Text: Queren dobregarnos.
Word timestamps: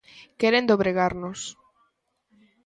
Queren 0.39 0.65
dobregarnos. 0.67 1.39